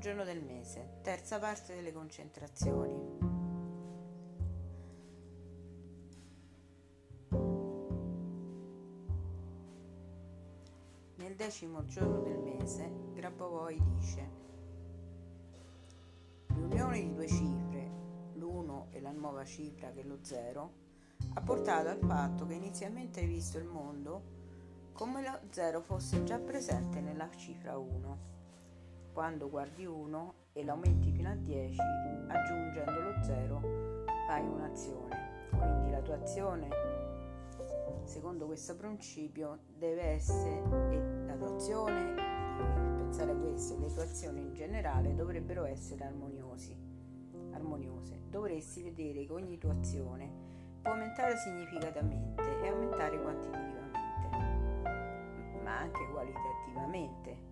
giorno 0.00 0.24
del 0.24 0.42
mese, 0.42 1.00
terza 1.02 1.38
parte 1.38 1.74
delle 1.74 1.92
concentrazioni. 1.92 3.18
Nel 11.16 11.36
decimo 11.36 11.84
giorno 11.84 12.22
del 12.22 12.38
mese, 12.38 12.90
Grabovoi 13.12 13.78
dice 13.82 14.30
L'unione 16.46 17.00
di 17.02 17.12
due 17.12 17.28
cifre, 17.28 17.90
l'uno 18.36 18.86
e 18.92 19.00
la 19.02 19.12
nuova 19.12 19.44
cifra 19.44 19.90
che 19.90 20.00
è 20.00 20.04
lo 20.04 20.18
zero, 20.22 20.72
ha 21.34 21.42
portato 21.42 21.90
al 21.90 21.98
fatto 21.98 22.46
che 22.46 22.54
inizialmente 22.54 23.20
hai 23.20 23.26
visto 23.26 23.58
il 23.58 23.66
mondo 23.66 24.38
come 24.92 25.22
lo 25.22 25.40
zero 25.50 25.82
fosse 25.82 26.24
già 26.24 26.38
presente 26.38 27.00
nella 27.00 27.28
cifra 27.36 27.76
1 27.76 28.39
quando 29.12 29.48
guardi 29.48 29.84
1 29.84 30.34
e 30.52 30.64
l'aumenti 30.64 31.10
fino 31.10 31.30
a 31.30 31.34
10, 31.34 31.80
aggiungendo 32.28 33.00
lo 33.00 33.22
0, 33.22 33.60
fai 34.26 34.46
un'azione. 34.46 35.48
Quindi 35.50 35.90
la 35.90 36.00
tua 36.00 36.14
azione, 36.14 36.68
secondo 38.04 38.46
questo 38.46 38.76
principio, 38.76 39.60
deve 39.76 40.02
essere, 40.02 40.62
la 41.26 41.34
tua 41.34 41.54
azione, 41.54 42.14
pensare 42.96 43.32
a 43.32 43.34
questo, 43.34 43.78
le 43.78 43.92
tue 43.92 44.02
azioni 44.04 44.40
in 44.40 44.54
generale 44.54 45.14
dovrebbero 45.14 45.64
essere 45.64 46.04
armoniosi, 46.04 46.76
armoniose. 47.52 48.22
Dovresti 48.28 48.82
vedere 48.82 49.24
che 49.26 49.32
ogni 49.32 49.58
tua 49.58 49.72
azione 49.72 50.30
può 50.80 50.92
aumentare 50.92 51.36
significativamente 51.36 52.62
e 52.62 52.68
aumentare 52.68 53.20
quantitativamente, 53.20 53.98
ma 55.62 55.78
anche 55.78 56.08
qualitativamente 56.10 57.49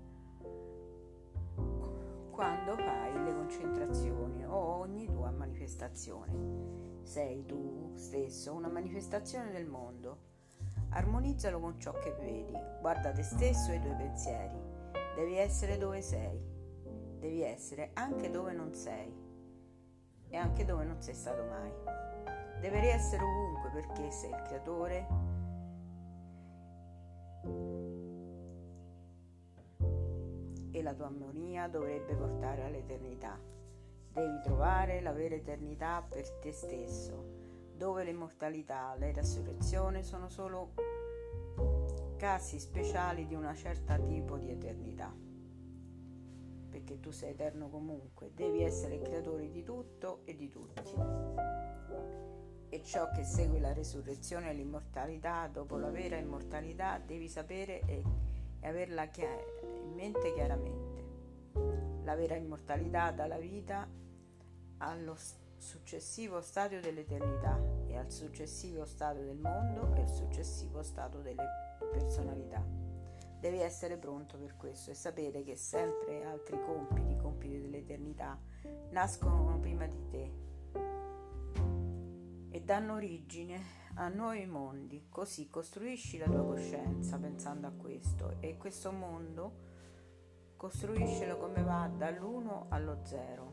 quando 2.38 2.76
fai 2.76 3.12
le 3.24 3.34
concentrazioni 3.34 4.44
o 4.44 4.54
ogni 4.54 5.06
tua 5.06 5.32
manifestazione. 5.32 7.02
Sei 7.02 7.44
tu 7.44 7.90
stesso 7.96 8.54
una 8.54 8.68
manifestazione 8.68 9.50
del 9.50 9.66
mondo. 9.66 10.18
Armonizzalo 10.90 11.58
con 11.58 11.80
ciò 11.80 11.92
che 11.94 12.12
vedi, 12.12 12.56
guarda 12.80 13.10
te 13.10 13.24
stesso 13.24 13.72
e 13.72 13.74
i 13.74 13.80
tuoi 13.80 13.96
pensieri. 13.96 14.56
Devi 15.16 15.36
essere 15.36 15.78
dove 15.78 16.00
sei, 16.00 16.40
devi 17.18 17.42
essere 17.42 17.90
anche 17.94 18.30
dove 18.30 18.52
non 18.52 18.72
sei 18.72 19.12
e 20.28 20.36
anche 20.36 20.64
dove 20.64 20.84
non 20.84 21.02
sei 21.02 21.14
stato 21.14 21.42
mai. 21.42 21.72
Devi 22.60 22.86
essere 22.86 23.20
ovunque 23.20 23.70
perché 23.72 24.12
sei 24.12 24.30
il 24.30 24.42
creatore 24.42 25.06
e 30.78 30.82
la 30.82 30.94
tua 30.94 31.06
armonia 31.06 31.68
dovrebbe 31.68 32.14
portare 32.14 32.62
all'eternità. 32.62 33.38
Devi 34.12 34.40
trovare 34.42 35.00
la 35.00 35.12
vera 35.12 35.34
eternità 35.34 36.04
per 36.08 36.28
te 36.40 36.52
stesso, 36.52 37.72
dove 37.76 38.04
l'immortalità, 38.04 38.94
la 38.98 39.12
resurrezione 39.12 40.02
sono 40.02 40.28
solo 40.28 40.72
casi 42.16 42.58
speciali 42.58 43.26
di 43.26 43.34
una 43.34 43.54
certa 43.54 43.96
tipo 43.98 44.36
di 44.36 44.50
eternità. 44.50 45.14
Perché 46.70 47.00
tu 47.00 47.10
sei 47.10 47.30
eterno 47.30 47.68
comunque, 47.68 48.32
devi 48.34 48.62
essere 48.62 48.96
il 48.96 49.02
creatore 49.02 49.50
di 49.50 49.62
tutto 49.62 50.20
e 50.24 50.34
di 50.34 50.48
tutti. 50.48 50.94
E 52.70 52.82
ciò 52.82 53.10
che 53.10 53.24
segue 53.24 53.60
la 53.60 53.72
resurrezione 53.72 54.50
e 54.50 54.54
l'immortalità, 54.54 55.48
dopo 55.48 55.76
la 55.76 55.90
vera 55.90 56.16
immortalità, 56.16 56.98
devi 56.98 57.28
sapere 57.28 57.80
e, 57.86 58.02
e 58.60 58.68
averla 58.68 59.02
in 59.02 59.94
mente 59.94 60.32
chiaramente. 60.32 61.06
La 62.04 62.14
vera 62.14 62.36
immortalità 62.36 63.10
dalla 63.10 63.38
vita 63.38 63.86
allo 64.78 65.16
successivo 65.56 66.40
stadio 66.40 66.80
dell'eternità 66.80 67.60
e 67.86 67.96
al 67.96 68.10
successivo 68.10 68.84
stadio 68.84 69.24
del 69.24 69.38
mondo 69.38 69.94
e 69.94 70.00
al 70.00 70.08
successivo 70.08 70.82
stato 70.82 71.20
delle 71.20 71.44
personalità. 71.90 72.64
Devi 73.40 73.60
essere 73.60 73.96
pronto 73.96 74.36
per 74.36 74.56
questo 74.56 74.90
e 74.90 74.94
sapere 74.94 75.42
che 75.42 75.56
sempre 75.56 76.24
altri 76.24 76.60
compiti, 76.60 77.16
compiti 77.16 77.60
dell'eternità, 77.60 78.38
nascono 78.90 79.58
prima 79.60 79.86
di 79.86 80.08
te 80.10 80.46
e 82.50 82.62
danno 82.62 82.94
origine 82.94 83.60
a 83.94 84.08
nuovi 84.08 84.46
mondi. 84.46 85.06
Così 85.08 85.48
costruisci 85.48 86.18
la 86.18 86.26
tua 86.26 86.44
coscienza 86.44 87.18
pensando 87.18 87.66
a 87.66 87.72
questo 87.72 88.36
e 88.40 88.56
questo 88.56 88.92
mondo 88.92 89.68
Costruiscelo 90.58 91.36
come 91.36 91.62
va 91.62 91.88
dall'1 91.88 92.64
allo 92.70 92.98
0, 93.04 93.52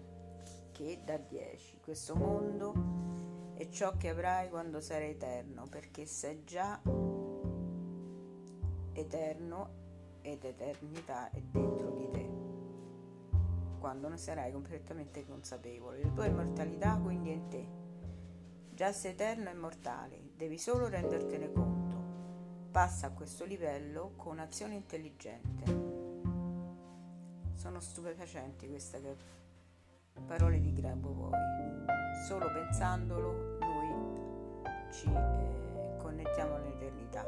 che 0.71 1.01
da 1.05 1.17
10. 1.17 1.77
Questo 1.79 2.15
mondo 2.15 3.53
è 3.53 3.69
ciò 3.69 3.95
che 3.95 4.09
avrai 4.09 4.49
quando 4.49 4.79
sarai 4.79 5.11
eterno, 5.11 5.67
perché 5.69 6.07
sei 6.07 6.43
già 6.43 6.81
eterno 8.93 9.69
ed 10.21 10.45
eternità 10.45 11.29
è 11.29 11.39
dentro 11.41 11.91
di 11.91 12.09
te. 12.09 12.29
Quando 13.77 14.09
ne 14.09 14.17
sarai 14.17 14.51
completamente 14.51 15.27
consapevole, 15.27 16.01
la 16.01 16.09
tua 16.09 16.25
immortalità 16.25 16.97
quindi 16.97 17.29
è 17.29 17.33
in 17.33 17.47
te. 17.49 17.84
Già 18.75 18.91
sei 18.91 19.11
eterno 19.11 19.47
e 19.47 19.53
immortale, 19.53 20.31
devi 20.35 20.57
solo 20.57 20.89
rendertene 20.89 21.49
conto. 21.49 21.95
Passa 22.71 23.07
a 23.07 23.11
questo 23.11 23.45
livello 23.45 24.11
con 24.17 24.37
azione 24.37 24.75
intelligente. 24.75 25.63
Sono 27.53 27.79
stupefacenti 27.79 28.67
queste 28.67 29.15
parole 30.27 30.59
di 30.59 30.73
Grabovoi. 30.73 31.39
Solo 32.27 32.51
pensandolo 32.51 33.57
noi 33.59 34.21
ci 34.91 35.07
eh, 35.07 35.95
connettiamo 35.95 36.55
all'eternità. 36.55 37.25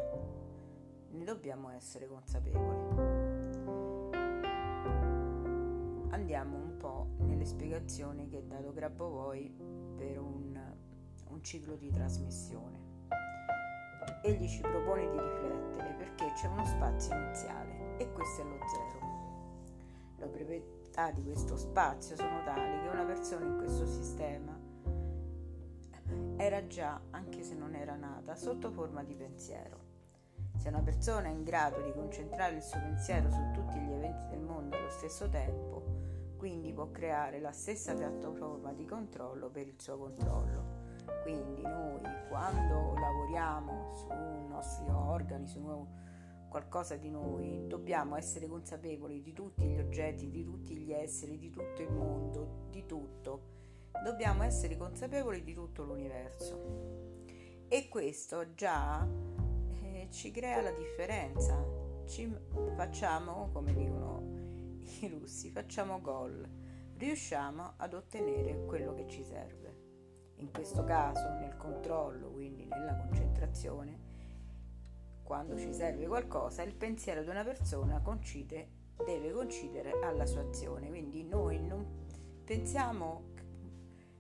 Ne 1.11 1.23
dobbiamo 1.23 1.69
essere 1.69 2.07
consapevoli. 2.07 4.15
Andiamo 6.09 6.57
un 6.57 6.75
po' 6.75 7.07
nelle 7.19 7.45
spiegazioni 7.45 8.27
che 8.27 8.39
ha 8.39 8.41
dato 8.41 8.73
Grabovoi 8.73 9.49
per 9.95 10.19
un, 10.19 10.56
un 11.29 11.43
ciclo 11.43 11.75
di 11.75 11.91
trasmissione. 11.91 12.85
Egli 14.23 14.47
ci 14.47 14.61
propone 14.61 15.09
di 15.09 15.19
riflettere 15.19 15.93
perché 15.97 16.31
c'è 16.33 16.47
uno 16.47 16.65
spazio 16.65 17.15
iniziale 17.15 17.97
e 17.97 18.11
questo 18.11 18.41
è 18.41 18.45
lo 18.45 18.57
zero 18.67 18.97
le 20.17 20.27
proprietà 20.27 21.11
di 21.11 21.23
questo 21.23 21.55
spazio 21.57 22.15
sono 22.15 22.43
tali 22.43 22.81
che 22.81 22.87
una 22.87 23.05
persona 23.05 23.45
in 23.45 23.57
questo 23.57 23.85
sistema 23.85 24.55
era 26.37 26.65
già, 26.67 27.01
anche 27.11 27.43
se 27.43 27.53
non 27.53 27.75
era 27.75 27.95
nata, 27.95 28.35
sotto 28.35 28.71
forma 28.71 29.03
di 29.03 29.15
pensiero. 29.15 29.85
Se 30.55 30.69
una 30.69 30.81
persona 30.81 31.27
è 31.27 31.31
in 31.31 31.43
grado 31.43 31.81
di 31.81 31.91
concentrare 31.91 32.55
il 32.55 32.61
suo 32.61 32.79
pensiero 32.79 33.29
su 33.29 33.51
tutti 33.53 33.79
gli 33.79 33.91
eventi 33.91 34.29
del 34.29 34.39
mondo 34.39 34.77
allo 34.77 34.89
stesso 34.89 35.27
tempo, 35.29 35.83
quindi 36.37 36.71
può 36.73 36.91
creare 36.91 37.39
la 37.39 37.51
stessa 37.51 37.93
piattaforma 37.93 38.71
di 38.71 38.85
controllo 38.85 39.49
per 39.49 39.67
il 39.67 39.79
suo 39.79 39.97
controllo. 39.97 40.85
Quindi 41.23 41.61
noi 41.61 42.01
quando 42.29 42.93
lavoriamo 42.93 43.93
sui 43.95 44.47
nostri 44.47 44.89
organi, 44.89 45.47
nostri 45.47 46.05
qualcosa 46.49 46.95
di 46.95 47.09
noi, 47.09 47.67
dobbiamo 47.67 48.15
essere 48.15 48.47
consapevoli 48.47 49.21
di 49.21 49.33
tutti 49.33 49.65
gli 49.65 49.77
oggetti, 49.77 50.29
di 50.29 50.43
tutti 50.43 50.75
gli 50.75 50.91
esseri, 50.91 51.37
di 51.37 51.49
tutto 51.49 51.81
il 51.81 51.91
mondo, 51.91 52.67
di 52.69 52.85
tutto. 52.85 53.55
Dobbiamo 54.03 54.43
essere 54.43 54.77
consapevoli 54.77 55.43
di 55.43 55.53
tutto 55.53 55.83
l'universo. 55.83 57.25
E 57.67 57.89
questo 57.89 58.53
già 58.53 59.05
eh, 59.81 60.07
ci 60.11 60.31
crea 60.31 60.61
la 60.61 60.71
differenza. 60.71 61.61
Ci 62.05 62.33
facciamo, 62.75 63.49
come 63.51 63.73
dicono 63.73 64.23
i 65.01 65.07
russi, 65.09 65.51
facciamo 65.51 65.99
gol. 65.99 66.47
Riusciamo 66.95 67.73
ad 67.77 67.93
ottenere 67.93 68.63
quello 68.65 68.93
che 68.93 69.07
ci 69.07 69.23
serve. 69.23 69.86
In 70.37 70.51
questo 70.51 70.83
caso 70.83 71.29
nel 71.39 71.57
controllo, 71.57 72.29
quindi 72.29 72.65
nella 72.65 72.95
concentrazione, 72.95 74.05
quando 75.23 75.57
ci 75.57 75.73
serve 75.73 76.07
qualcosa, 76.07 76.61
il 76.61 76.75
pensiero 76.75 77.23
di 77.23 77.29
una 77.29 77.43
persona 77.43 77.99
concide, 78.01 78.69
deve 79.05 79.31
coincidere 79.31 79.93
alla 80.03 80.25
sua 80.25 80.41
azione. 80.41 80.89
Quindi 80.89 81.23
noi 81.23 81.59
non 81.59 81.85
pensiamo, 82.43 83.33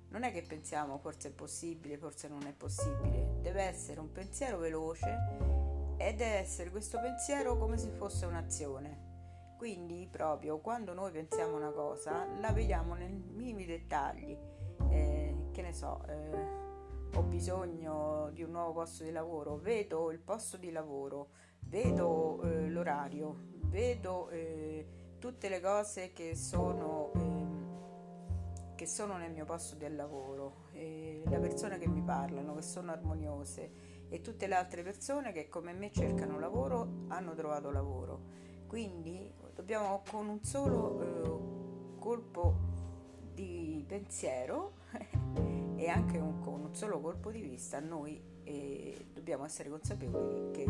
non 0.09 0.23
è 0.23 0.31
che 0.31 0.41
pensiamo 0.41 0.97
forse 0.97 1.29
è 1.29 1.31
possibile, 1.31 1.97
forse 1.97 2.27
non 2.27 2.45
è 2.45 2.53
possibile, 2.53 3.37
deve 3.41 3.61
essere 3.63 3.99
un 3.99 4.11
pensiero 4.11 4.57
veloce 4.57 5.95
e 5.97 6.13
deve 6.13 6.37
essere 6.37 6.69
questo 6.69 6.99
pensiero 6.99 7.57
come 7.57 7.77
se 7.77 7.89
fosse 7.89 8.25
un'azione. 8.25 9.05
Quindi 9.57 10.07
proprio 10.11 10.59
quando 10.59 10.93
noi 10.93 11.11
pensiamo 11.11 11.55
una 11.55 11.71
cosa 11.71 12.27
la 12.39 12.51
vediamo 12.51 12.93
nei 12.93 13.09
minimi 13.09 13.65
dettagli, 13.65 14.37
eh, 14.89 15.16
che 15.57 15.63
ne 15.63 15.73
so. 15.73 16.03
Eh, 16.07 17.17
ho 17.17 17.21
bisogno 17.23 18.29
di 18.31 18.43
un 18.43 18.51
nuovo 18.51 18.73
posto 18.73 19.03
di 19.03 19.11
lavoro, 19.11 19.57
vedo 19.57 20.11
il 20.11 20.19
posto 20.19 20.55
di 20.55 20.69
lavoro, 20.71 21.29
vedo 21.61 22.43
eh, 22.43 22.69
l'orario, 22.69 23.35
vedo 23.63 24.29
eh, 24.29 25.15
tutte 25.17 25.49
le 25.49 25.59
cose 25.59 26.13
che 26.13 26.35
sono 26.35 27.11
eh, 27.15 28.75
che 28.75 28.85
sono 28.85 29.17
nel 29.17 29.31
mio 29.31 29.45
posto 29.45 29.75
del 29.75 29.95
lavoro, 29.95 30.65
le 30.73 31.39
persone 31.39 31.79
che 31.79 31.87
mi 31.87 32.03
parlano, 32.03 32.53
che 32.53 32.61
sono 32.61 32.91
armoniose 32.91 34.05
e 34.09 34.21
tutte 34.21 34.45
le 34.45 34.53
altre 34.53 34.83
persone 34.83 35.31
che 35.31 35.49
come 35.49 35.73
me 35.73 35.91
cercano 35.91 36.37
lavoro 36.37 37.05
hanno 37.07 37.33
trovato 37.33 37.71
lavoro. 37.71 38.21
Quindi 38.67 39.33
dobbiamo 39.55 40.03
con 40.07 40.27
un 40.27 40.43
solo 40.43 41.01
eh, 41.01 41.99
colpo 41.99 42.55
di 43.33 43.83
pensiero 43.87 44.73
e 45.77 45.87
anche 45.89 46.17
un, 46.17 46.39
con 46.39 46.61
un 46.61 46.75
solo 46.75 46.99
colpo 46.99 47.31
di 47.31 47.41
vista 47.41 47.79
noi 47.79 48.21
eh, 48.43 49.07
dobbiamo 49.13 49.45
essere 49.45 49.69
consapevoli 49.69 50.51
che 50.51 50.65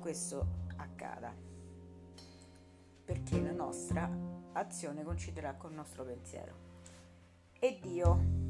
questo 0.00 0.46
accada. 0.76 1.32
Perché 3.04 3.40
la 3.40 3.52
nostra 3.52 4.10
azione 4.52 5.04
coinciderà 5.04 5.54
col 5.54 5.72
nostro 5.72 6.04
pensiero. 6.04 6.70
E 7.58 7.78
Dio 7.80 8.40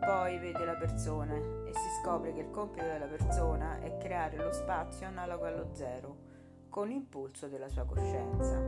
poi 0.00 0.38
vede 0.38 0.64
la 0.64 0.76
persona 0.76 1.34
e 1.36 1.72
si 1.74 1.88
scopre 2.02 2.32
che 2.32 2.40
il 2.40 2.50
compito 2.50 2.84
della 2.84 3.06
persona 3.06 3.80
è 3.80 3.98
creare 3.98 4.36
lo 4.36 4.50
spazio 4.50 5.06
analogo 5.06 5.44
allo 5.44 5.68
zero 5.72 6.28
con 6.70 6.88
l'impulso 6.88 7.48
della 7.48 7.68
sua 7.68 7.84
coscienza. 7.84 8.58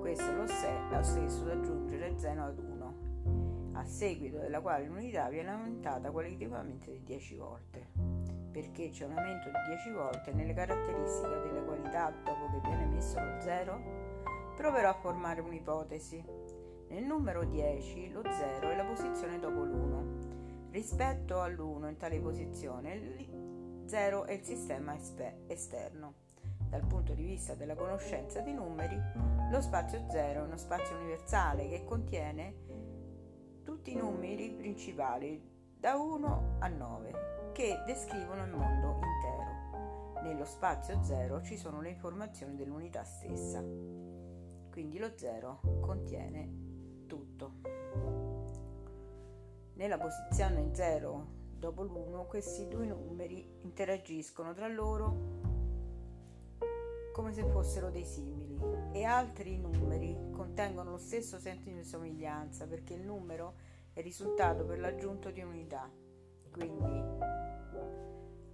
Questo 0.00 0.32
lo, 0.32 0.46
sé, 0.46 0.72
lo 0.90 1.02
stesso 1.02 1.44
da 1.44 1.52
aggiungere 1.52 2.18
zeno 2.18 2.46
ad 2.46 2.58
1, 2.58 2.73
seguito 3.84 4.38
della 4.38 4.60
quale 4.60 4.86
l'unità 4.86 5.28
viene 5.28 5.50
aumentata 5.50 6.10
qualitativamente 6.10 6.90
di 6.90 7.02
10 7.02 7.34
volte. 7.36 7.86
Perché 8.50 8.90
c'è 8.90 9.04
un 9.04 9.16
aumento 9.16 9.48
di 9.48 9.58
10 9.68 9.90
volte 9.90 10.32
nelle 10.32 10.54
caratteristiche 10.54 11.40
delle 11.40 11.64
qualità 11.64 12.12
dopo 12.24 12.50
che 12.52 12.68
viene 12.68 12.86
messo 12.86 13.18
lo 13.18 13.40
zero? 13.40 13.80
Proverò 14.56 14.90
a 14.90 14.94
formare 14.94 15.40
un'ipotesi. 15.40 16.24
Nel 16.88 17.04
numero 17.04 17.44
10 17.44 18.12
lo 18.12 18.22
0 18.22 18.70
è 18.70 18.76
la 18.76 18.84
posizione 18.84 19.38
dopo 19.38 19.64
l'1. 19.64 20.70
Rispetto 20.70 21.40
all'1 21.40 21.88
in 21.88 21.96
tale 21.96 22.20
posizione, 22.20 22.94
il 22.94 23.82
0 23.86 24.24
è 24.24 24.32
il 24.32 24.44
sistema 24.44 24.96
esterno. 25.46 26.14
Dal 26.68 26.86
punto 26.86 27.14
di 27.14 27.22
vista 27.22 27.54
della 27.54 27.74
conoscenza 27.74 28.40
di 28.40 28.52
numeri, 28.52 29.00
lo 29.50 29.60
spazio 29.60 30.04
0 30.10 30.40
è 30.40 30.42
uno 30.42 30.56
spazio 30.56 30.96
universale 30.96 31.68
che 31.68 31.84
contiene 31.84 32.54
tutti 33.84 33.98
i 33.98 34.00
numeri 34.00 34.50
principali 34.50 35.38
da 35.78 35.96
1 35.96 36.56
a 36.58 36.68
9 36.68 37.50
che 37.52 37.82
descrivono 37.84 38.42
il 38.44 38.50
mondo 38.50 38.98
intero. 39.02 40.22
Nello 40.22 40.46
spazio 40.46 41.02
0 41.02 41.42
ci 41.42 41.58
sono 41.58 41.82
le 41.82 41.90
informazioni 41.90 42.56
dell'unità 42.56 43.04
stessa. 43.04 43.60
Quindi 44.70 44.96
lo 44.96 45.10
0 45.14 45.60
contiene 45.82 47.04
tutto. 47.06 47.52
Nella 49.74 49.98
posizione 49.98 50.70
0 50.72 51.26
dopo 51.58 51.82
l'1 51.82 52.26
questi 52.26 52.66
due 52.66 52.86
numeri 52.86 53.46
interagiscono 53.64 54.54
tra 54.54 54.66
loro 54.66 55.42
come 57.12 57.34
se 57.34 57.44
fossero 57.44 57.90
dei 57.90 58.04
simili 58.04 58.58
e 58.92 59.04
altri 59.04 59.58
numeri 59.58 60.16
contengono 60.32 60.92
lo 60.92 60.98
stesso 60.98 61.38
senso 61.38 61.68
di 61.68 61.84
somiglianza 61.84 62.66
perché 62.66 62.94
il 62.94 63.02
numero 63.02 63.73
è 63.94 64.02
risultato 64.02 64.64
per 64.64 64.80
l'aggiunto 64.80 65.30
di 65.30 65.40
unità. 65.40 65.90
Quindi 66.50 67.02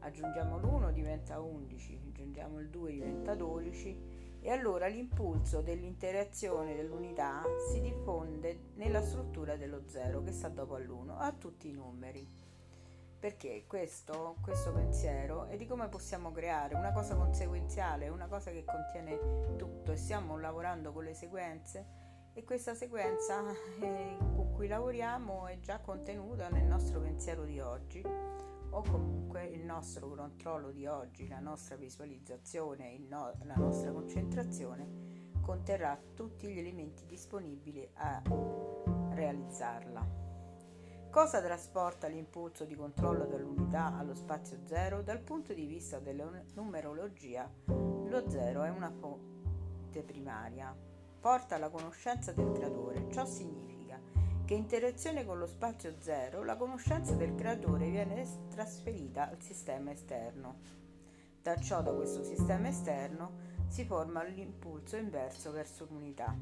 aggiungiamo 0.01 0.59
l'1 0.59 0.93
diventa 0.93 1.41
11, 1.41 2.01
aggiungiamo 2.09 2.61
il 2.61 2.69
2 2.69 2.93
diventa 2.93 3.35
12 3.35 4.39
e 4.43 4.51
allora 4.51 4.87
l'impulso 4.87 5.61
dell'interazione 5.61 6.75
dell'unità 6.75 7.43
si 7.71 7.81
diffonde 7.81 8.71
nella 8.75 9.03
struttura 9.03 9.57
dello 9.57 9.83
zero 9.87 10.23
che 10.23 10.33
sta 10.33 10.49
dopo 10.49 10.77
all'1 10.77 11.17
a 11.19 11.33
tutti 11.33 11.69
i 11.69 11.73
numeri. 11.73 12.39
Perché 13.19 13.65
questo, 13.67 14.37
questo 14.41 14.73
pensiero 14.73 15.45
è 15.47 15.57
di 15.57 15.67
come 15.67 15.89
possiamo 15.89 16.33
creare 16.33 16.75
una 16.75 16.93
cosa 16.93 17.17
conseguenziale, 17.17 18.09
una 18.09 18.29
cosa 18.29 18.51
che 18.51 18.65
contiene 18.65 19.57
tutto 19.57 19.93
e 19.93 19.97
stiamo 19.97 20.39
lavorando 20.39 20.93
con 20.93 21.05
le 21.05 21.13
sequenze 21.13 21.87
e 22.33 22.45
questa 22.45 22.75
sequenza 22.75 23.43
eh, 23.83 24.17
cui 24.61 24.69
lavoriamo 24.69 25.47
è 25.47 25.59
già 25.61 25.81
contenuta 25.81 26.51
nel 26.51 26.67
nostro 26.67 27.01
pensiero 27.01 27.47
di 27.47 27.61
oggi 27.61 28.05
o 28.05 28.83
comunque 28.83 29.47
il 29.47 29.65
nostro 29.65 30.11
controllo 30.11 30.71
di 30.71 30.85
oggi, 30.87 31.27
la 31.29 31.39
nostra 31.39 31.77
visualizzazione, 31.77 32.99
no- 32.99 33.33
la 33.45 33.55
nostra 33.55 33.91
concentrazione 33.91 35.31
conterrà 35.41 35.99
tutti 36.12 36.47
gli 36.47 36.59
elementi 36.59 37.07
disponibili 37.07 37.89
a 37.95 38.21
realizzarla. 39.15 40.07
Cosa 41.09 41.41
trasporta 41.41 42.06
l'impulso 42.09 42.67
di 42.67 42.75
controllo 42.75 43.25
dall'unità 43.25 43.97
allo 43.97 44.15
spazio 44.15 44.59
zero? 44.67 45.01
Dal 45.01 45.21
punto 45.21 45.55
di 45.55 45.65
vista 45.65 46.01
della 46.01 46.31
numerologia, 46.53 47.51
lo 47.65 48.29
zero 48.29 48.65
è 48.65 48.69
una 48.69 48.91
fonte 48.91 50.03
primaria, 50.03 50.77
porta 51.19 51.55
alla 51.55 51.71
conoscenza 51.71 52.33
del 52.33 52.53
creatore. 52.53 53.11
Ciò 53.11 53.25
significa 53.25 53.69
che 54.50 54.56
in 54.56 54.62
interazione 54.62 55.25
con 55.25 55.38
lo 55.38 55.47
spazio 55.47 55.94
zero 56.00 56.43
la 56.43 56.56
conoscenza 56.56 57.14
del 57.14 57.37
creatore 57.37 57.88
viene 57.88 58.26
trasferita 58.49 59.31
al 59.31 59.41
sistema 59.41 59.93
esterno. 59.93 60.56
Da 61.41 61.55
ciò, 61.55 61.82
da 61.82 61.93
questo 61.93 62.25
sistema 62.25 62.67
esterno, 62.67 63.31
si 63.69 63.85
forma 63.85 64.25
l'impulso 64.25 64.97
inverso 64.97 65.52
verso 65.52 65.87
l'unità, 65.88 66.35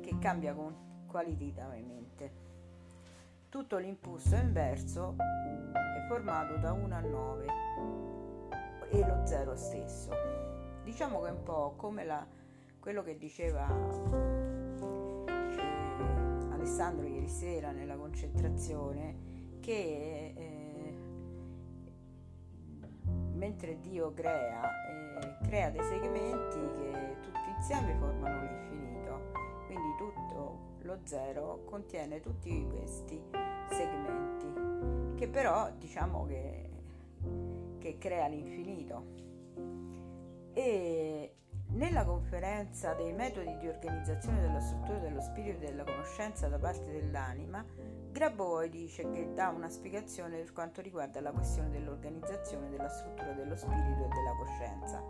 che 0.00 0.18
cambia 0.18 0.52
qualitativamente. 1.06 2.32
Tutto 3.48 3.76
l'impulso 3.76 4.34
inverso 4.34 5.14
è 5.16 6.08
formato 6.08 6.56
da 6.56 6.72
1 6.72 6.92
a 6.92 7.00
9 7.00 7.46
e 8.90 8.98
lo 8.98 9.24
zero 9.24 9.54
stesso. 9.54 10.10
Diciamo 10.82 11.20
che 11.20 11.28
è 11.28 11.30
un 11.30 11.42
po' 11.44 11.74
come 11.76 12.04
la, 12.04 12.26
quello 12.80 13.04
che 13.04 13.16
diceva 13.16 14.33
Alessandro 16.64 17.06
ieri 17.06 17.28
sera 17.28 17.72
nella 17.72 17.94
concentrazione 17.94 19.58
che 19.60 20.32
eh, 20.34 20.94
mentre 23.34 23.78
Dio 23.80 24.14
crea, 24.14 24.62
eh, 24.88 25.36
crea 25.46 25.68
dei 25.68 25.82
segmenti 25.82 26.58
che 26.80 27.16
tutti 27.20 27.50
insieme 27.54 27.94
formano 27.98 28.40
l'infinito. 28.40 29.32
Quindi 29.66 29.88
tutto 29.98 30.58
lo 30.80 30.98
zero 31.04 31.64
contiene 31.66 32.20
tutti 32.20 32.66
questi 32.66 33.20
segmenti 33.68 35.16
che 35.16 35.28
però 35.28 35.70
diciamo 35.76 36.24
che, 36.24 36.70
che 37.78 37.98
crea 37.98 38.26
l'infinito. 38.26 39.04
E 40.54 41.34
nella 41.74 42.04
conferenza 42.04 42.94
dei 42.94 43.12
metodi 43.12 43.56
di 43.58 43.68
organizzazione 43.68 44.40
della 44.40 44.60
struttura 44.60 44.98
dello 44.98 45.20
spirito 45.20 45.64
e 45.64 45.70
della 45.70 45.84
conoscenza 45.84 46.48
da 46.48 46.58
parte 46.58 46.90
dell'anima, 46.90 47.64
Grabovoi 48.10 48.70
dice 48.70 49.10
che 49.10 49.32
dà 49.32 49.48
una 49.48 49.68
spiegazione 49.68 50.38
per 50.38 50.52
quanto 50.52 50.80
riguarda 50.80 51.20
la 51.20 51.32
questione 51.32 51.70
dell'organizzazione 51.70 52.70
della 52.70 52.88
struttura 52.88 53.32
dello 53.32 53.56
spirito 53.56 54.04
e 54.04 54.08
della 54.08 54.34
coscienza 54.38 55.02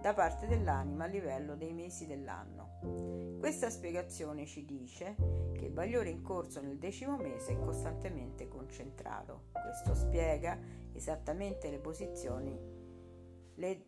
da 0.00 0.14
parte 0.14 0.46
dell'anima 0.46 1.04
a 1.04 1.08
livello 1.08 1.56
dei 1.56 1.72
mesi 1.72 2.06
dell'anno. 2.06 3.38
Questa 3.38 3.70
spiegazione 3.70 4.44
ci 4.44 4.64
dice 4.66 5.14
che 5.54 5.64
il 5.64 5.72
bagliore 5.72 6.10
in 6.10 6.22
corso 6.22 6.60
nel 6.60 6.78
decimo 6.78 7.16
mese 7.16 7.52
è 7.52 7.58
costantemente 7.58 8.46
concentrato. 8.48 9.44
Questo 9.52 9.94
spiega 9.94 10.58
esattamente 10.92 11.70
le 11.70 11.78
posizioni, 11.78 12.58
le 13.54 13.84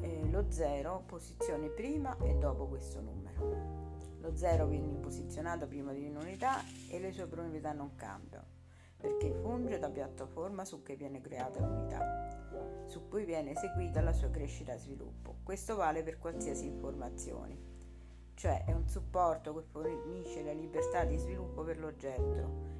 eh, 0.00 0.23
lo 0.34 0.50
0 0.50 1.04
posizione 1.06 1.68
prima 1.68 2.16
e 2.18 2.34
dopo 2.34 2.66
questo 2.66 3.00
numero. 3.00 4.16
Lo 4.18 4.34
0 4.34 4.66
viene 4.66 4.96
posizionato 4.96 5.68
prima 5.68 5.92
di 5.92 6.08
un'unità 6.08 6.60
e 6.90 6.98
le 6.98 7.12
sue 7.12 7.28
proprietà 7.28 7.72
non 7.72 7.94
cambiano, 7.94 8.44
perché 8.96 9.32
funge 9.32 9.78
da 9.78 9.88
piattaforma 9.88 10.64
su 10.64 10.82
cui 10.82 10.96
viene 10.96 11.20
creata 11.20 11.60
l'unità, 11.60 12.82
su 12.86 13.06
cui 13.08 13.24
viene 13.24 13.52
eseguita 13.52 14.00
la 14.00 14.12
sua 14.12 14.30
crescita 14.30 14.72
e 14.72 14.78
sviluppo. 14.78 15.36
Questo 15.44 15.76
vale 15.76 16.02
per 16.02 16.18
qualsiasi 16.18 16.66
informazione, 16.66 17.56
cioè 18.34 18.64
è 18.64 18.72
un 18.72 18.88
supporto 18.88 19.54
che 19.54 19.62
fornisce 19.70 20.42
la 20.42 20.52
libertà 20.52 21.04
di 21.04 21.16
sviluppo 21.16 21.62
per 21.62 21.78
l'oggetto 21.78 22.72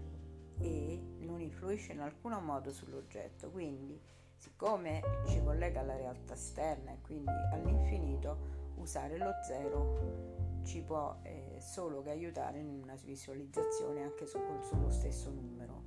e 0.58 1.00
non 1.20 1.40
influisce 1.40 1.92
in 1.92 2.00
alcun 2.00 2.32
modo 2.42 2.72
sull'oggetto, 2.72 3.48
quindi 3.52 3.96
Siccome 4.44 5.00
ci 5.24 5.42
collega 5.42 5.80
alla 5.80 5.96
realtà 5.96 6.34
esterna 6.34 6.90
e 6.92 7.00
quindi 7.00 7.32
all'infinito, 7.50 8.74
usare 8.74 9.16
lo 9.16 9.30
zero 9.42 10.60
ci 10.64 10.82
può 10.82 11.16
eh, 11.22 11.56
solo 11.60 12.02
che 12.02 12.10
aiutare 12.10 12.58
in 12.58 12.68
una 12.68 12.94
visualizzazione 12.94 14.02
anche 14.02 14.26
su, 14.26 14.38
sullo 14.60 14.90
stesso 14.90 15.30
numero. 15.30 15.83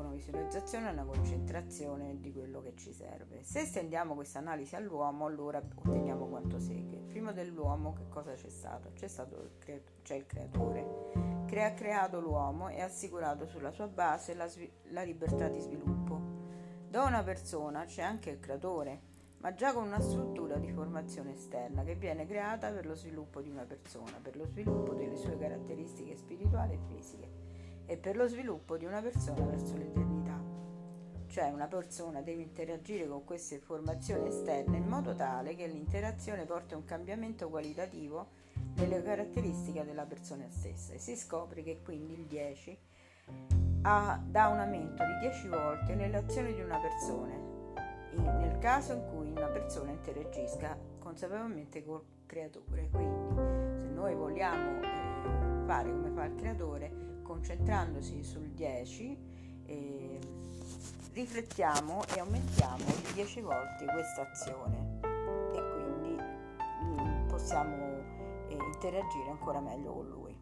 Una 0.00 0.12
visualizzazione 0.12 0.88
e 0.88 0.92
una 0.92 1.04
concentrazione 1.04 2.20
di 2.20 2.32
quello 2.32 2.62
che 2.62 2.72
ci 2.74 2.90
serve. 2.92 3.42
Se 3.42 3.60
estendiamo 3.60 4.14
questa 4.14 4.38
analisi 4.38 4.74
all'uomo, 4.74 5.26
allora 5.26 5.58
otteniamo 5.58 6.26
quanto 6.26 6.58
segue. 6.58 7.00
Prima 7.06 7.32
dell'uomo 7.32 7.92
che 7.92 8.08
cosa 8.08 8.32
c'è 8.32 8.48
stato? 8.48 8.92
C'è 8.94 9.08
stato 9.08 9.36
il, 9.42 9.50
creato- 9.58 9.92
c'è 10.02 10.14
il 10.14 10.24
creatore 10.24 11.44
che 11.46 11.62
ha 11.62 11.74
creato 11.74 12.18
l'uomo 12.18 12.70
e 12.70 12.80
ha 12.80 12.86
assicurato 12.86 13.46
sulla 13.46 13.70
sua 13.70 13.88
base 13.88 14.34
la, 14.34 14.48
la 14.90 15.02
libertà 15.02 15.48
di 15.48 15.60
sviluppo. 15.60 16.18
Da 16.88 17.04
una 17.04 17.22
persona 17.22 17.84
c'è 17.84 18.02
anche 18.02 18.30
il 18.30 18.40
creatore, 18.40 19.00
ma 19.38 19.52
già 19.54 19.74
con 19.74 19.84
una 19.84 20.00
struttura 20.00 20.56
di 20.56 20.70
formazione 20.72 21.34
esterna 21.34 21.84
che 21.84 21.94
viene 21.94 22.26
creata 22.26 22.70
per 22.70 22.86
lo 22.86 22.94
sviluppo 22.94 23.42
di 23.42 23.50
una 23.50 23.64
persona, 23.64 24.18
per 24.22 24.36
lo 24.36 24.46
sviluppo 24.46 24.94
delle 24.94 25.16
sue 25.16 25.36
caratteristiche 25.36 26.16
spirituali 26.16 26.74
e 26.74 26.78
fisiche 26.88 27.59
e 27.90 27.96
per 27.96 28.14
lo 28.14 28.28
sviluppo 28.28 28.76
di 28.76 28.84
una 28.84 29.02
persona 29.02 29.44
verso 29.46 29.76
l'eternità. 29.76 30.40
Cioè 31.26 31.50
una 31.50 31.66
persona 31.66 32.22
deve 32.22 32.42
interagire 32.42 33.08
con 33.08 33.24
queste 33.24 33.56
informazioni 33.56 34.28
esterne 34.28 34.76
in 34.76 34.86
modo 34.86 35.12
tale 35.16 35.56
che 35.56 35.66
l'interazione 35.66 36.44
porti 36.44 36.74
a 36.74 36.76
un 36.76 36.84
cambiamento 36.84 37.48
qualitativo 37.48 38.28
delle 38.54 39.02
caratteristiche 39.02 39.84
della 39.84 40.04
persona 40.04 40.48
stessa 40.50 40.92
e 40.92 40.98
si 40.98 41.16
scopre 41.16 41.64
che 41.64 41.80
quindi 41.82 42.12
il 42.12 42.26
10 42.26 42.78
ha, 43.82 44.22
dà 44.24 44.46
un 44.46 44.60
aumento 44.60 45.04
di 45.04 45.18
10 45.18 45.48
volte 45.48 45.96
nelle 45.96 46.16
azioni 46.16 46.54
di 46.54 46.60
una 46.60 46.78
persona 46.78 47.50
nel 48.12 48.58
caso 48.60 48.92
in 48.92 49.04
cui 49.12 49.30
una 49.30 49.48
persona 49.48 49.90
interagisca 49.90 50.78
consapevolmente 51.00 51.84
col 51.84 52.04
creatore. 52.26 52.88
Quindi 52.88 53.80
se 53.80 53.88
noi 53.88 54.14
vogliamo 54.14 54.80
eh, 54.80 55.66
fare 55.66 55.90
come 55.90 56.10
fa 56.10 56.24
il 56.24 56.34
creatore, 56.36 56.99
concentrandosi 57.30 58.24
sul 58.24 58.48
10, 58.48 59.16
eh, 59.66 60.18
riflettiamo 61.12 62.02
e 62.12 62.18
aumentiamo 62.18 62.84
di 62.84 63.12
10 63.14 63.40
volte 63.42 63.84
questa 63.84 64.28
azione 64.28 64.98
e 65.54 65.70
quindi 65.70 66.20
mm, 66.82 67.28
possiamo 67.28 68.02
eh, 68.48 68.56
interagire 68.74 69.30
ancora 69.30 69.60
meglio 69.60 69.92
con 69.92 70.08
lui. 70.08 70.36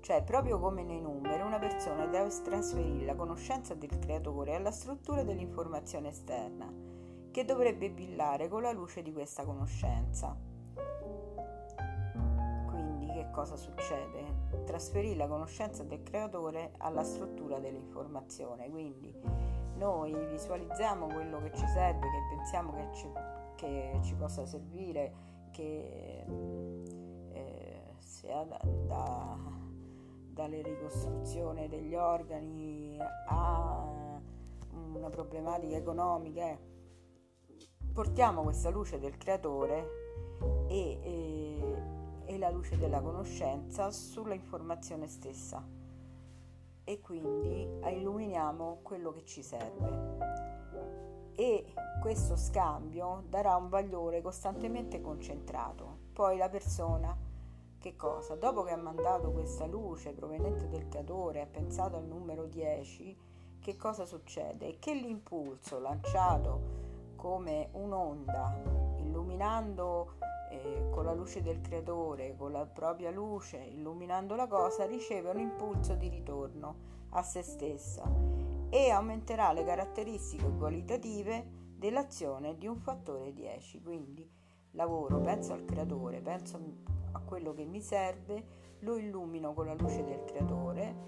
Cioè, 0.00 0.22
proprio 0.22 0.58
come 0.58 0.82
nei 0.82 1.00
numeri, 1.00 1.40
una 1.40 1.58
persona 1.58 2.04
deve 2.04 2.28
trasferire 2.44 3.06
la 3.06 3.14
conoscenza 3.14 3.74
del 3.74 3.98
creatore 3.98 4.54
alla 4.54 4.70
struttura 4.70 5.22
dell'informazione 5.22 6.10
esterna, 6.10 6.70
che 7.30 7.44
dovrebbe 7.46 7.90
brillare 7.90 8.48
con 8.48 8.60
la 8.60 8.72
luce 8.72 9.00
di 9.02 9.14
questa 9.14 9.44
conoscenza. 9.44 10.45
Cosa 13.36 13.54
succede? 13.56 14.64
Trasferire 14.64 15.14
la 15.14 15.26
conoscenza 15.26 15.82
del 15.82 16.02
creatore 16.02 16.72
alla 16.78 17.04
struttura 17.04 17.58
dell'informazione. 17.58 18.70
Quindi 18.70 19.14
noi 19.76 20.14
visualizziamo 20.30 21.04
quello 21.04 21.42
che 21.42 21.52
ci 21.54 21.66
serve, 21.66 22.00
che 22.00 22.34
pensiamo 22.34 22.72
che 22.72 22.88
ci, 22.94 23.06
che 23.56 23.98
ci 24.00 24.14
possa 24.14 24.46
servire, 24.46 25.12
che 25.50 26.24
eh, 27.34 27.82
sia 27.98 28.42
da, 28.44 28.58
da 28.64 29.36
dalle 30.32 30.62
ricostruzioni 30.62 31.68
degli 31.68 31.94
organi 31.94 32.98
a 33.28 34.20
una 34.94 35.10
problematica 35.10 35.76
economica. 35.76 36.42
Eh. 36.42 36.58
Portiamo 37.92 38.44
questa 38.44 38.70
luce 38.70 38.98
del 38.98 39.18
creatore 39.18 39.88
e, 40.68 41.00
e, 41.02 42.05
e 42.26 42.38
la 42.38 42.50
luce 42.50 42.76
della 42.76 43.00
conoscenza 43.00 43.90
sulla 43.90 44.34
informazione 44.34 45.06
stessa 45.08 45.66
e 46.84 47.00
quindi 47.00 47.66
illuminiamo 47.84 48.80
quello 48.82 49.12
che 49.12 49.24
ci 49.24 49.42
serve 49.42 50.54
e 51.34 51.74
questo 52.00 52.36
scambio 52.36 53.24
darà 53.28 53.56
un 53.56 53.68
valore 53.68 54.22
costantemente 54.22 55.00
concentrato. 55.00 55.98
Poi 56.12 56.36
la 56.36 56.48
persona 56.48 57.16
che 57.78 57.94
cosa? 57.94 58.34
Dopo 58.34 58.62
che 58.62 58.72
ha 58.72 58.76
mandato 58.76 59.30
questa 59.30 59.66
luce 59.66 60.12
proveniente 60.12 60.68
del 60.68 60.88
creatore, 60.88 61.42
ha 61.42 61.46
pensato 61.46 61.96
al 61.96 62.04
numero 62.04 62.46
10, 62.46 63.16
che 63.60 63.76
cosa 63.76 64.04
succede? 64.04 64.78
Che 64.78 64.94
l'impulso 64.94 65.78
lanciato 65.78 67.14
come 67.16 67.68
un'onda, 67.72 68.94
illuminando 68.98 70.14
eh, 70.50 70.88
con 70.90 71.04
la 71.04 71.12
luce 71.12 71.42
del 71.42 71.60
creatore, 71.60 72.36
con 72.36 72.52
la 72.52 72.66
propria 72.66 73.10
luce, 73.10 73.58
illuminando 73.58 74.34
la 74.34 74.46
cosa, 74.46 74.86
riceve 74.86 75.30
un 75.30 75.40
impulso 75.40 75.94
di 75.94 76.08
ritorno 76.08 76.94
a 77.10 77.22
se 77.22 77.42
stessa 77.42 78.04
e 78.68 78.90
aumenterà 78.90 79.52
le 79.52 79.64
caratteristiche 79.64 80.50
qualitative 80.56 81.64
dell'azione 81.76 82.56
di 82.56 82.66
un 82.66 82.78
fattore 82.78 83.32
10. 83.32 83.82
Quindi 83.82 84.28
lavoro, 84.72 85.20
penso 85.20 85.52
al 85.52 85.64
creatore, 85.64 86.20
penso 86.20 86.58
a 87.12 87.20
quello 87.20 87.52
che 87.54 87.64
mi 87.64 87.80
serve, 87.80 88.64
lo 88.80 88.96
illumino 88.96 89.54
con 89.54 89.66
la 89.66 89.74
luce 89.74 90.04
del 90.04 90.24
creatore, 90.24 91.06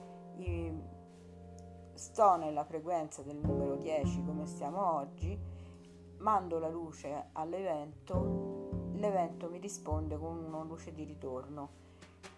sto 1.98 2.36
nella 2.36 2.64
frequenza 2.64 3.22
del 3.22 3.36
numero 3.36 3.74
10 3.76 4.24
come 4.24 4.46
stiamo 4.46 4.94
oggi, 4.94 5.38
mando 6.18 6.58
la 6.58 6.68
luce 6.68 7.28
all'evento, 7.32 8.57
l'evento 8.98 9.48
mi 9.48 9.58
risponde 9.58 10.18
con 10.18 10.36
una 10.36 10.62
luce 10.62 10.92
di 10.92 11.04
ritorno 11.04 11.86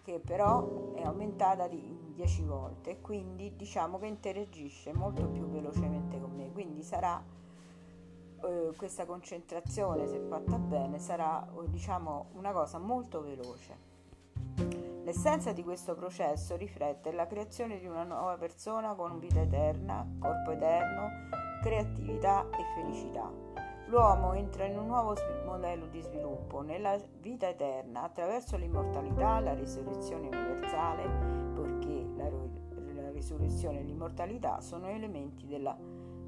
che 0.03 0.19
però 0.19 0.93
è 0.93 1.03
aumentata 1.03 1.67
di 1.67 2.13
10 2.13 2.43
volte 2.43 3.01
quindi 3.01 3.55
diciamo 3.55 3.99
che 3.99 4.07
interagisce 4.07 4.93
molto 4.93 5.27
più 5.27 5.47
velocemente 5.49 6.19
con 6.19 6.31
me, 6.35 6.51
quindi 6.51 6.83
sarà 6.83 7.23
eh, 8.43 8.73
questa 8.75 9.05
concentrazione, 9.05 10.07
se 10.07 10.19
fatta 10.19 10.57
bene, 10.57 10.99
sarà 10.99 11.47
diciamo, 11.67 12.29
una 12.33 12.51
cosa 12.51 12.79
molto 12.79 13.21
veloce. 13.21 13.89
L'essenza 15.03 15.51
di 15.51 15.63
questo 15.63 15.95
processo 15.95 16.55
riflette 16.55 17.11
la 17.11 17.25
creazione 17.25 17.79
di 17.79 17.87
una 17.87 18.03
nuova 18.03 18.37
persona 18.37 18.93
con 18.93 19.19
vita 19.19 19.41
eterna, 19.41 20.07
corpo 20.19 20.51
eterno, 20.51 21.09
creatività 21.61 22.47
e 22.49 22.63
felicità. 22.75 23.60
L'uomo 23.91 24.31
entra 24.31 24.63
in 24.63 24.77
un 24.77 24.87
nuovo 24.87 25.15
modello 25.43 25.85
di 25.87 25.99
sviluppo, 25.99 26.61
nella 26.61 26.97
vita 27.19 27.49
eterna, 27.49 28.03
attraverso 28.03 28.55
l'immortalità, 28.55 29.41
la 29.41 29.53
risurrezione 29.53 30.27
universale, 30.27 31.09
poiché 31.53 32.07
la, 32.15 32.29
la 33.01 33.11
risurrezione 33.11 33.81
e 33.81 33.83
l'immortalità 33.83 34.61
sono 34.61 34.87
elementi 34.87 35.45
della 35.45 35.77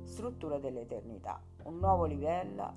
struttura 0.04 0.60
dell'eternità, 0.60 1.40
un 1.64 1.78
nuovo 1.78 2.04
livello, 2.04 2.74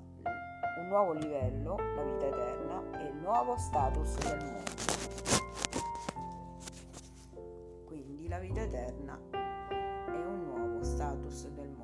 un 0.79 0.87
nuovo 0.87 1.15
livello, 1.15 1.75
la 1.75 2.03
vita 2.05 2.27
eterna 2.27 3.01
e 3.01 3.09
il 3.09 3.17
nuovo 3.17 3.57
status 3.57 4.19
del 4.19 4.45
mondo. 4.45 4.71
Quindi 7.87 8.29
la 8.29 8.39
vita 8.39 8.61
eterna 8.61 9.19
è 9.33 10.25
un 10.25 10.45
nuovo 10.45 10.85
status 10.85 11.49
del 11.49 11.71
mondo. 11.71 11.76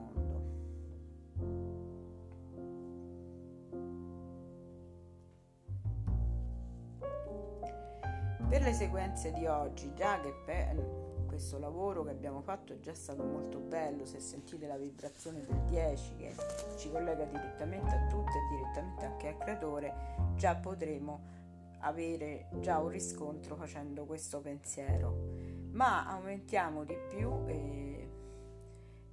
Le 8.62 8.73
sequenze 8.75 9.33
di 9.33 9.45
oggi, 9.47 9.92
già 9.92 10.21
che 10.21 10.33
per 10.45 11.26
questo 11.26 11.59
lavoro 11.59 12.04
che 12.04 12.11
abbiamo 12.11 12.42
fatto 12.42 12.73
è 12.73 12.78
già 12.78 12.95
stato 12.95 13.25
molto 13.25 13.59
bello, 13.59 14.04
se 14.04 14.21
sentite 14.21 14.69
la 14.69 14.76
vibrazione 14.76 15.45
del 15.45 15.62
10 15.64 16.14
che 16.16 16.33
ci 16.76 16.88
collega 16.88 17.25
direttamente 17.25 17.92
a 17.92 18.07
tutto 18.07 18.31
e 18.31 18.57
direttamente 18.57 19.04
anche 19.04 19.28
al 19.28 19.37
creatore, 19.38 19.95
già 20.37 20.54
potremo 20.54 21.40
avere 21.81 22.50
già 22.61 22.78
un 22.78 22.88
riscontro 22.90 23.57
facendo 23.57 24.04
questo 24.04 24.40
pensiero. 24.40 25.71
Ma 25.73 26.07
aumentiamo 26.07 26.85
di 26.85 26.97
più 27.09 27.33
eh, 27.47 28.09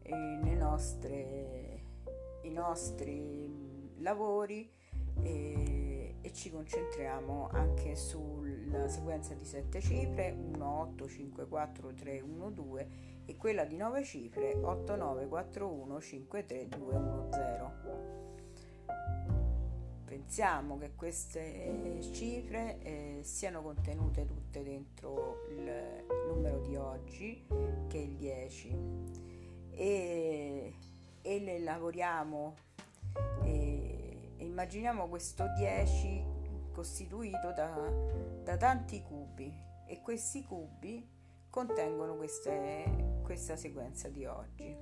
eh, 0.03 0.39
nostre, 0.53 1.83
i 2.43 2.51
nostri 2.51 3.95
lavori. 3.97 4.71
Eh, 5.21 5.69
e 6.21 6.33
ci 6.33 6.51
concentriamo 6.51 7.49
anche 7.51 7.95
sulla 8.69 8.87
sequenza 8.87 9.33
di 9.33 9.43
7 9.43 9.81
cifre 9.81 10.31
1 10.31 10.79
8 10.81 11.07
5 11.07 11.47
4 11.47 11.93
3 11.93 12.21
1 12.21 12.49
2 12.51 12.89
e 13.25 13.35
quella 13.35 13.65
di 13.65 13.75
9 13.75 14.03
cifre 14.03 14.53
8 14.61 14.95
9 14.95 15.27
4 15.27 15.67
1 15.67 15.99
5 15.99 16.45
3 16.45 16.67
2 16.67 16.95
1 16.95 17.27
0 17.31 17.71
pensiamo 20.05 20.77
che 20.77 20.91
queste 20.95 21.99
cifre 22.11 22.79
eh, 22.81 23.19
siano 23.23 23.63
contenute 23.63 24.25
tutte 24.25 24.61
dentro 24.63 25.45
il 25.49 26.05
numero 26.27 26.59
di 26.59 26.75
oggi 26.75 27.45
che 27.87 27.97
è 27.97 28.01
il 28.01 28.15
10 28.15 28.77
e, 29.71 30.73
e 31.21 31.39
le 31.39 31.59
lavoriamo 31.59 32.55
e 33.43 34.33
immaginiamo 34.37 35.07
questo 35.07 35.45
10 35.57 36.28
costituito 36.79 37.51
da, 37.51 37.91
da 38.41 38.55
tanti 38.55 39.01
cubi 39.01 39.53
e 39.85 39.99
questi 39.99 40.45
cubi 40.45 41.05
contengono 41.49 42.15
queste, 42.15 43.19
questa 43.21 43.57
sequenza 43.57 44.07
di 44.07 44.25
oggi. 44.25 44.77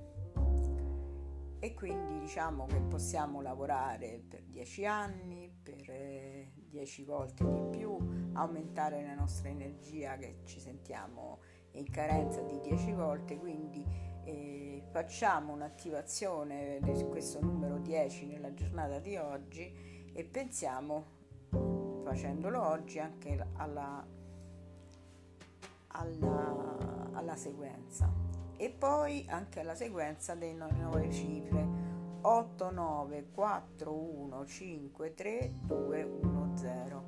E 1.58 1.74
quindi 1.74 2.20
diciamo 2.20 2.66
che 2.66 2.78
possiamo 2.82 3.42
lavorare 3.42 4.22
per 4.28 4.44
10 4.44 4.86
anni, 4.86 5.52
per 5.60 5.74
10 6.54 7.00
eh, 7.00 7.04
volte 7.04 7.44
di 7.44 7.76
più, 7.76 7.98
aumentare 8.34 9.02
la 9.02 9.14
nostra 9.14 9.48
energia 9.48 10.16
che 10.16 10.42
ci 10.44 10.60
sentiamo 10.60 11.40
in 11.72 11.90
carenza 11.90 12.40
di 12.42 12.60
10 12.60 12.92
volte, 12.92 13.36
quindi 13.38 13.84
eh, 14.22 14.84
facciamo 14.92 15.52
un'attivazione 15.52 16.78
di 16.80 17.04
questo 17.06 17.40
numero 17.40 17.78
10 17.78 18.26
nella 18.26 18.54
giornata 18.54 19.00
di 19.00 19.16
oggi 19.16 20.10
e 20.12 20.24
pensiamo, 20.24 21.17
facendolo 22.08 22.66
oggi, 22.66 22.98
anche 22.98 23.46
alla, 23.56 24.04
alla, 25.88 26.76
alla 27.12 27.36
sequenza. 27.36 28.10
E 28.56 28.70
poi 28.70 29.26
anche 29.28 29.60
alla 29.60 29.74
sequenza 29.74 30.34
delle 30.34 30.54
nuove 30.54 31.10
cifre. 31.12 31.86
8 32.20 32.70
9 32.70 33.28
4 33.32 33.94
1 33.94 34.44
5 34.44 35.14
3 35.14 35.52
2 35.62 36.02
1 36.02 36.56
0 36.56 37.04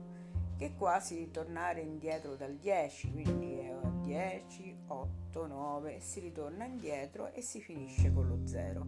che 0.57 0.77
quasi 0.77 1.17
ritornare 1.17 1.81
indietro 1.81 2.37
dal 2.37 2.55
10 2.55 3.11
quindi 3.11 3.59
è 3.59 3.90
10 4.31 4.77
8 4.87 5.47
9 5.47 5.99
si 5.99 6.21
ritorna 6.21 6.65
indietro 6.65 7.33
e 7.33 7.43
si 7.43 7.61
finisce 7.61 8.13
con 8.13 8.29
lo 8.29 8.47
0 8.47 8.87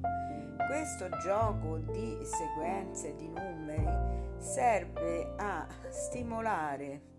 questo 0.69 1.09
gioco 1.19 1.79
di 1.79 2.17
sequenze 2.23 3.17
di 3.17 3.27
numeri 3.27 3.85
serve 4.39 5.35
a 5.37 5.67
stimolare 5.89 7.11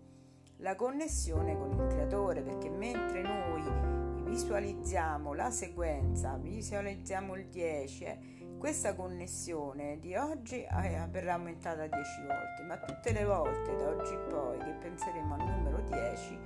la 0.58 0.74
connessione 0.74 1.56
con 1.56 1.72
il 1.72 1.86
creatore 1.88 2.40
perché 2.40 2.70
mentre 2.70 3.20
noi 3.20 4.22
visualizziamo 4.24 5.34
la 5.34 5.50
sequenza 5.50 6.38
visualizziamo 6.38 7.34
il 7.34 7.46
10 7.48 8.32
questa 8.64 8.94
connessione 8.94 9.98
di 9.98 10.16
oggi 10.16 10.62
eh, 10.62 11.06
verrà 11.10 11.34
aumentata 11.34 11.86
10 11.86 12.22
volte, 12.22 12.62
ma 12.62 12.78
tutte 12.78 13.12
le 13.12 13.22
volte 13.22 13.76
da 13.76 13.88
oggi 13.88 14.14
in 14.14 14.24
poi 14.30 14.56
che 14.56 14.70
penseremo 14.80 15.34
al 15.34 15.44
numero 15.44 15.82
10, 15.82 16.38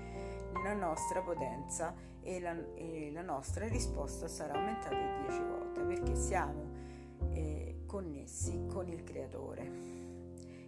la 0.62 0.74
nostra 0.74 1.20
potenza 1.22 1.94
e 2.20 2.40
la, 2.40 2.54
e 2.74 3.10
la 3.12 3.22
nostra 3.22 3.66
risposta 3.66 4.28
sarà 4.28 4.54
aumentata 4.54 4.94
di 4.94 5.26
10 5.26 5.42
volte 5.44 5.80
perché 5.82 6.14
siamo 6.14 6.66
eh, 7.30 7.82
connessi 7.86 8.66
con 8.66 8.88
il 8.88 9.02
creatore. 9.04 9.96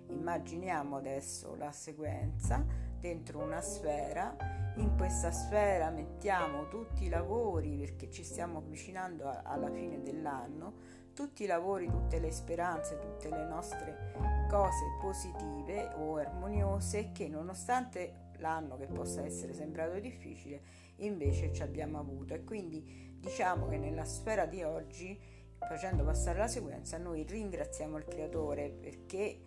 Immaginiamo 0.09 0.97
adesso 0.97 1.55
la 1.57 1.73
sequenza 1.73 2.65
dentro 2.99 3.43
una 3.43 3.61
sfera, 3.61 4.37
in 4.77 4.97
questa 4.97 5.31
sfera 5.31 5.91
mettiamo 5.91 6.69
tutti 6.69 7.05
i 7.05 7.09
lavori 7.09 7.77
perché 7.77 8.11
ci 8.11 8.25
stiamo 8.25 8.59
avvicinando 8.59 9.29
a, 9.29 9.43
alla 9.45 9.71
fine 9.71 10.03
dell'anno 10.03 10.99
tutti 11.13 11.43
i 11.43 11.47
lavori, 11.47 11.87
tutte 11.87 12.19
le 12.19 12.31
speranze, 12.31 12.99
tutte 12.99 13.29
le 13.29 13.45
nostre 13.45 14.15
cose 14.49 14.97
positive 15.01 15.93
o 15.97 16.17
armoniose 16.17 17.13
che 17.13 17.29
nonostante 17.29 18.30
l'anno 18.41 18.77
che 18.77 18.87
possa 18.87 19.25
essere 19.25 19.53
sembrato 19.53 19.99
difficile, 19.99 20.63
invece 20.97 21.53
ci 21.53 21.63
abbiamo 21.63 21.99
avuto. 21.99 22.35
E 22.35 22.45
quindi 22.45 23.17
diciamo 23.19 23.69
che 23.69 23.79
nella 23.79 24.05
sfera 24.05 24.47
di 24.47 24.63
oggi, 24.63 25.19
facendo 25.59 26.05
passare 26.05 26.39
la 26.39 26.49
sequenza, 26.49 26.99
noi 26.99 27.23
ringraziamo 27.23 27.97
il 27.97 28.05
creatore 28.05 28.71
perché 28.71 29.45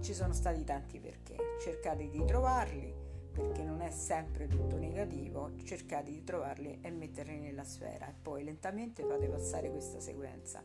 ci 0.00 0.14
sono 0.14 0.32
stati 0.32 0.64
tanti 0.64 1.00
perché. 1.00 1.36
Cercate 1.60 2.08
di 2.08 2.24
trovarli 2.24 3.04
perché 3.32 3.62
non 3.62 3.82
è 3.82 3.90
sempre 3.90 4.48
tutto 4.48 4.78
negativo, 4.78 5.52
cercate 5.62 6.10
di 6.10 6.24
trovarli 6.24 6.78
e 6.80 6.90
metterli 6.90 7.38
nella 7.38 7.64
sfera 7.64 8.08
e 8.08 8.14
poi 8.14 8.44
lentamente 8.44 9.04
fate 9.04 9.28
passare 9.28 9.70
questa 9.70 10.00
sequenza 10.00 10.64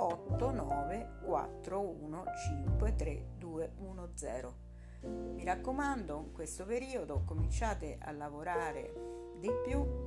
8, 0.00 0.50
9, 0.52 1.08
4, 1.24 1.80
1, 1.80 2.24
5, 2.46 2.94
3, 2.94 3.24
2, 3.36 3.72
1, 3.78 4.10
0. 4.14 4.67
Mi 5.00 5.44
raccomando, 5.44 6.18
in 6.26 6.32
questo 6.32 6.64
periodo 6.64 7.22
cominciate 7.24 7.98
a 8.00 8.10
lavorare 8.12 9.34
di 9.38 9.50
più 9.64 10.06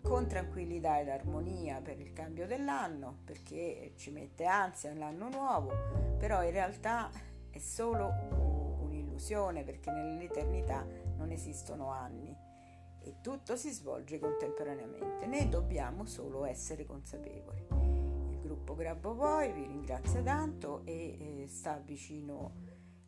con 0.00 0.26
tranquillità 0.26 1.00
ed 1.00 1.08
armonia 1.08 1.80
per 1.80 1.98
il 1.98 2.12
cambio 2.12 2.46
dell'anno, 2.46 3.20
perché 3.24 3.92
ci 3.96 4.10
mette 4.10 4.44
ansia 4.44 4.94
l'anno 4.94 5.28
nuovo, 5.28 5.72
però 6.18 6.44
in 6.44 6.50
realtà 6.50 7.10
è 7.50 7.58
solo 7.58 8.12
un'illusione 8.80 9.64
perché 9.64 9.90
nell'eternità 9.90 10.86
non 11.16 11.30
esistono 11.30 11.90
anni 11.90 12.36
e 13.00 13.16
tutto 13.20 13.56
si 13.56 13.70
svolge 13.70 14.18
contemporaneamente, 14.18 15.26
ne 15.26 15.48
dobbiamo 15.48 16.04
solo 16.04 16.44
essere 16.44 16.84
consapevoli. 16.84 17.66
Il 18.30 18.40
gruppo 18.40 18.74
Grabbo 18.74 19.14
Voi 19.14 19.52
vi 19.52 19.66
ringrazia 19.66 20.22
tanto 20.22 20.82
e 20.84 21.42
eh, 21.42 21.46
sta 21.48 21.80
vicino 21.84 22.63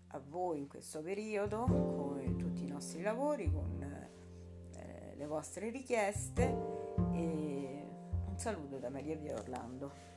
a 0.08 0.20
voi 0.28 0.58
in 0.58 0.68
questo 0.68 1.02
periodo 1.02 1.64
con 1.64 2.36
tutti 2.36 2.62
i 2.62 2.66
nostri 2.66 3.02
lavori, 3.02 3.50
con 3.50 3.82
eh, 3.82 5.14
le 5.16 5.26
vostre 5.26 5.70
richieste 5.70 6.42
e 7.12 7.88
un 8.26 8.38
saluto 8.38 8.78
da 8.78 8.90
Maria 8.90 9.16
Via 9.16 9.34
Orlando. 9.34 10.15